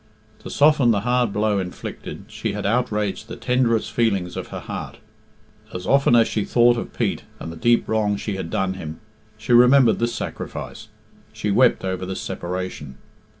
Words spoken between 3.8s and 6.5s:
feelings of her heart. As often as she